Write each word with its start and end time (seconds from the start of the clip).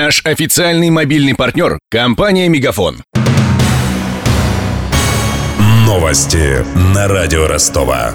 Наш 0.00 0.20
официальный 0.24 0.90
мобильный 0.90 1.34
партнер– 1.34 1.80
компания 1.90 2.48
«Мегафон». 2.48 3.02
Новости 5.58 6.64
на 6.94 7.08
радио 7.08 7.48
Ростова. 7.48 8.14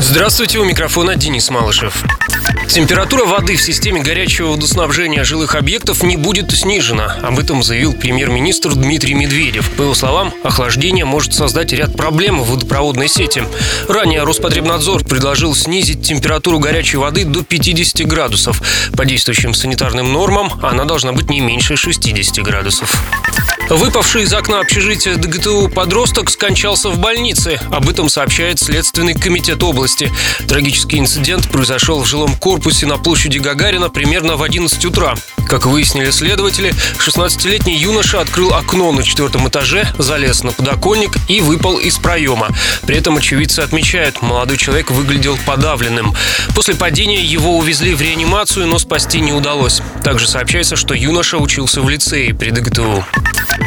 Здравствуйте, 0.00 0.58
у 0.58 0.64
микрофона 0.64 1.14
Денис 1.14 1.48
Малышев. 1.50 2.02
Температура 2.70 3.24
воды 3.24 3.56
в 3.56 3.62
системе 3.62 4.00
горячего 4.00 4.52
водоснабжения 4.52 5.24
жилых 5.24 5.56
объектов 5.56 6.04
не 6.04 6.16
будет 6.16 6.52
снижена. 6.52 7.16
Об 7.20 7.40
этом 7.40 7.64
заявил 7.64 7.94
премьер-министр 7.94 8.76
Дмитрий 8.76 9.14
Медведев. 9.14 9.68
По 9.72 9.82
его 9.82 9.94
словам, 9.94 10.32
охлаждение 10.44 11.04
может 11.04 11.34
создать 11.34 11.72
ряд 11.72 11.96
проблем 11.96 12.40
в 12.40 12.48
водопроводной 12.48 13.08
сети. 13.08 13.42
Ранее 13.88 14.22
Роспотребнадзор 14.22 15.04
предложил 15.04 15.52
снизить 15.56 16.06
температуру 16.06 16.60
горячей 16.60 16.98
воды 16.98 17.24
до 17.24 17.42
50 17.42 18.06
градусов. 18.06 18.62
По 18.96 19.04
действующим 19.04 19.52
санитарным 19.52 20.12
нормам 20.12 20.52
она 20.62 20.84
должна 20.84 21.10
быть 21.10 21.28
не 21.28 21.40
меньше 21.40 21.74
60 21.74 22.38
градусов. 22.44 23.02
Выпавший 23.68 24.24
из 24.24 24.32
окна 24.32 24.58
общежития 24.58 25.14
ДГТУ 25.14 25.68
подросток 25.68 26.28
скончался 26.28 26.90
в 26.90 26.98
больнице. 26.98 27.60
Об 27.70 27.88
этом 27.88 28.08
сообщает 28.08 28.58
Следственный 28.58 29.14
комитет 29.14 29.62
области. 29.62 30.10
Трагический 30.48 30.98
инцидент 30.98 31.48
произошел 31.50 32.02
в 32.02 32.06
жилом 32.06 32.34
корпусе 32.34 32.59
на 32.82 32.98
площади 32.98 33.38
Гагарина 33.38 33.88
примерно 33.88 34.36
в 34.36 34.42
11 34.42 34.84
утра. 34.84 35.14
Как 35.48 35.66
выяснили 35.66 36.10
следователи, 36.10 36.74
16-летний 36.98 37.76
юноша 37.76 38.20
открыл 38.20 38.54
окно 38.54 38.92
на 38.92 39.02
четвертом 39.02 39.48
этаже, 39.48 39.88
залез 39.98 40.44
на 40.44 40.52
подоконник 40.52 41.16
и 41.28 41.40
выпал 41.40 41.78
из 41.78 41.98
проема. 41.98 42.48
При 42.86 42.96
этом 42.96 43.16
очевидцы 43.16 43.60
отмечают, 43.60 44.22
молодой 44.22 44.58
человек 44.58 44.90
выглядел 44.90 45.38
подавленным. 45.46 46.14
После 46.54 46.74
падения 46.74 47.22
его 47.22 47.56
увезли 47.56 47.94
в 47.94 48.00
реанимацию, 48.00 48.66
но 48.66 48.78
спасти 48.78 49.20
не 49.20 49.32
удалось. 49.32 49.80
Также 50.04 50.28
сообщается, 50.28 50.76
что 50.76 50.94
юноша 50.94 51.38
учился 51.38 51.80
в 51.80 51.88
лицее 51.88 52.34
при 52.34 52.50
ДГТУ. 52.50 53.04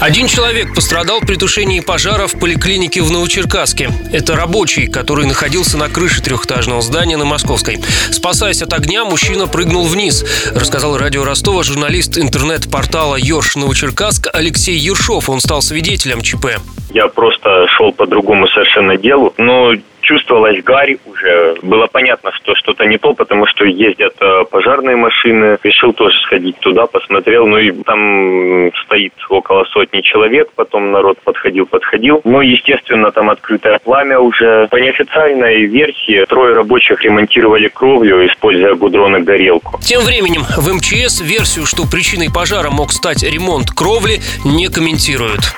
Один 0.00 0.28
человек 0.28 0.74
пострадал 0.74 1.20
при 1.20 1.34
тушении 1.34 1.80
пожара 1.80 2.26
в 2.28 2.38
поликлинике 2.38 3.02
в 3.02 3.10
Новочеркасске. 3.10 3.90
Это 4.12 4.36
рабочий, 4.36 4.86
который 4.86 5.26
находился 5.26 5.76
на 5.76 5.88
крыше 5.88 6.22
трехэтажного 6.22 6.82
здания 6.82 7.16
на 7.16 7.24
Московской. 7.24 7.78
Спасаясь 8.12 8.62
от 8.62 8.72
огня, 8.72 9.04
мужчина 9.04 9.48
прыгнул 9.48 9.84
вниз, 9.84 10.24
рассказал 10.54 10.96
радио 10.96 11.24
Ростова 11.24 11.64
журналист 11.64 12.16
интернет-портала 12.16 13.16
«Ёрш 13.16 13.56
Новочеркасск» 13.56 14.28
Алексей 14.32 14.76
Ершов. 14.76 15.28
Он 15.28 15.40
стал 15.40 15.62
свидетелем 15.62 16.22
ЧП. 16.22 16.60
Я 16.90 17.08
просто 17.08 17.66
шел 17.76 17.92
по 17.92 18.06
другому 18.06 18.46
совершенно 18.48 18.96
делу, 18.96 19.34
но 19.36 19.72
чувствовалась 20.08 20.62
гарь 20.64 20.96
уже. 21.04 21.56
Было 21.62 21.86
понятно, 21.86 22.32
что 22.32 22.54
что-то 22.54 22.86
не 22.86 22.96
то, 22.96 23.12
потому 23.12 23.46
что 23.46 23.64
ездят 23.66 24.14
э, 24.20 24.44
пожарные 24.50 24.96
машины. 24.96 25.58
Решил 25.62 25.92
тоже 25.92 26.16
сходить 26.22 26.58
туда, 26.60 26.86
посмотрел. 26.86 27.46
Ну 27.46 27.58
и 27.58 27.72
там 27.82 28.70
стоит 28.84 29.12
около 29.28 29.64
сотни 29.64 30.00
человек. 30.00 30.48
Потом 30.54 30.92
народ 30.92 31.18
подходил, 31.22 31.66
подходил. 31.66 32.22
Ну, 32.24 32.40
естественно, 32.40 33.10
там 33.10 33.28
открытое 33.28 33.78
пламя 33.84 34.18
уже. 34.18 34.66
По 34.70 34.76
неофициальной 34.76 35.66
версии, 35.66 36.24
трое 36.24 36.54
рабочих 36.54 37.02
ремонтировали 37.04 37.68
кровлю, 37.68 38.26
используя 38.26 38.74
гудрон 38.74 39.16
и 39.16 39.20
горелку. 39.20 39.78
Тем 39.82 40.02
временем 40.02 40.42
в 40.56 40.72
МЧС 40.72 41.20
версию, 41.20 41.66
что 41.66 41.84
причиной 41.84 42.28
пожара 42.32 42.70
мог 42.70 42.92
стать 42.92 43.22
ремонт 43.22 43.70
кровли, 43.72 44.20
не 44.44 44.68
комментируют. 44.68 45.54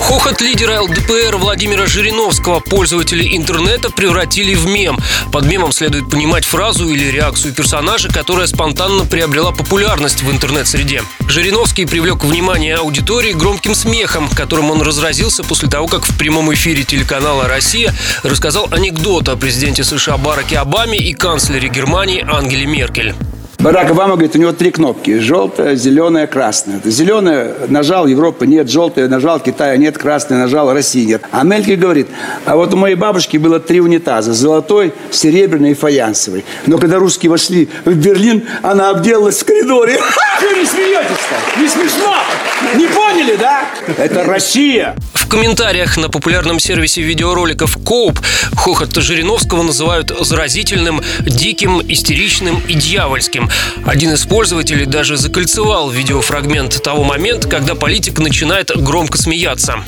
Хохот 0.00 0.40
лидера 0.40 0.80
ЛДПР 0.80 1.36
Владимира 1.36 1.86
Жириновского 1.86 2.60
пользователи 2.60 3.36
интернета 3.36 3.90
превратили 3.90 4.54
в 4.54 4.66
мем. 4.66 4.98
Под 5.30 5.44
мемом 5.44 5.72
следует 5.72 6.10
понимать 6.10 6.44
фразу 6.44 6.88
или 6.88 7.04
реакцию 7.10 7.54
персонажа, 7.54 8.08
которая 8.08 8.46
спонтанно 8.46 9.04
приобрела 9.04 9.52
популярность 9.52 10.22
в 10.22 10.30
интернет-среде. 10.30 11.02
Жириновский 11.28 11.84
привлек 11.84 12.24
внимание 12.24 12.76
аудитории 12.76 13.32
громким 13.32 13.74
смехом, 13.74 14.28
которым 14.30 14.70
он 14.70 14.82
разразился 14.82 15.44
после 15.44 15.68
того, 15.68 15.86
как 15.86 16.04
в 16.04 16.16
прямом 16.18 16.52
эфире 16.54 16.82
телеканала 16.82 17.46
«Россия» 17.46 17.94
рассказал 18.22 18.68
анекдот 18.70 19.28
о 19.28 19.36
президенте 19.36 19.84
США 19.84 20.16
Бараке 20.16 20.58
Обаме 20.58 20.98
и 20.98 21.12
канцлере 21.12 21.68
Германии 21.68 22.24
Ангеле 22.26 22.66
Меркель. 22.66 23.14
Барак 23.60 23.90
Обама 23.90 24.14
говорит, 24.14 24.34
у 24.36 24.38
него 24.38 24.52
три 24.52 24.70
кнопки. 24.70 25.18
Желтая, 25.18 25.74
зеленая, 25.74 26.26
красная. 26.26 26.80
Зеленая 26.82 27.52
нажал, 27.68 28.06
Европы 28.06 28.46
нет. 28.46 28.70
Желтая 28.70 29.06
нажал, 29.06 29.38
Китая 29.38 29.76
нет. 29.76 29.98
Красная 29.98 30.38
нажал, 30.38 30.72
России 30.72 31.04
нет. 31.04 31.22
А 31.30 31.44
Мельки 31.44 31.72
говорит, 31.72 32.06
а 32.46 32.56
вот 32.56 32.72
у 32.72 32.78
моей 32.78 32.94
бабушки 32.94 33.36
было 33.36 33.60
три 33.60 33.82
унитаза. 33.82 34.32
Золотой, 34.32 34.94
серебряный 35.10 35.72
и 35.72 35.74
фаянсовый. 35.74 36.46
Но 36.66 36.78
когда 36.78 36.98
русские 36.98 37.28
вошли 37.28 37.68
в 37.84 37.94
Берлин, 37.94 38.44
она 38.62 38.88
обделалась 38.90 39.40
в 39.40 39.44
коридоре. 39.44 40.00
Вы 40.40 40.58
не 40.58 40.64
смеетесь-то? 40.64 41.60
Не 41.60 41.68
смешно? 41.68 42.14
Не 42.76 42.86
поняли, 42.86 43.36
да? 43.36 43.64
Это 43.98 44.24
Россия. 44.24 44.96
Комментариях 45.30 45.96
на 45.96 46.08
популярном 46.08 46.58
сервисе 46.58 47.02
видеороликов 47.02 47.78
Коуп 47.84 48.18
хохот 48.56 48.96
Жириновского 48.96 49.62
называют 49.62 50.12
заразительным, 50.20 51.00
диким, 51.20 51.80
истеричным 51.86 52.60
и 52.66 52.74
дьявольским. 52.74 53.48
Один 53.86 54.12
из 54.14 54.26
пользователей 54.26 54.86
даже 54.86 55.16
закольцевал 55.16 55.88
видеофрагмент 55.88 56.82
того 56.82 57.04
момента, 57.04 57.46
когда 57.46 57.76
политик 57.76 58.18
начинает 58.18 58.76
громко 58.76 59.18
смеяться. 59.18 59.84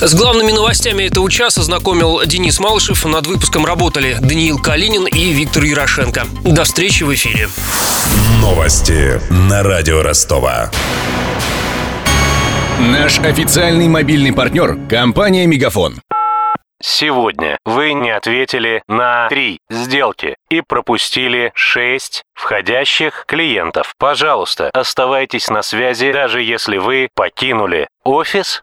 С 0.00 0.14
главными 0.14 0.52
новостями 0.52 1.04
этого 1.04 1.30
часа 1.30 1.62
знакомил 1.62 2.20
Денис 2.26 2.60
Малышев. 2.60 3.04
Над 3.06 3.26
выпуском 3.26 3.64
работали 3.64 4.16
Даниил 4.20 4.60
Калинин 4.60 5.06
и 5.06 5.32
Виктор 5.32 5.64
Ярошенко. 5.64 6.24
До 6.44 6.64
встречи 6.64 7.02
в 7.02 7.14
эфире. 7.14 7.48
Новости 8.40 9.18
на 9.30 9.62
радио 9.62 10.02
Ростова. 10.02 10.70
Наш 12.78 13.18
официальный 13.20 13.88
мобильный 13.88 14.34
партнер– 14.34 14.76
компания 14.90 15.46
«Мегафон». 15.46 15.94
Сегодня 16.82 17.56
вы 17.64 17.94
не 17.94 18.10
ответили 18.10 18.82
на 18.86 19.28
три 19.28 19.60
сделки 19.70 20.36
и 20.50 20.60
пропустили 20.60 21.52
6 21.54 22.22
входящих 22.34 23.24
клиентов. 23.26 23.94
Пожалуйста, 23.98 24.68
оставайтесь 24.74 25.48
на 25.48 25.62
связи, 25.62 26.12
даже 26.12 26.42
если 26.42 26.76
вы 26.76 27.08
покинули 27.14 27.88
офис 28.04 28.62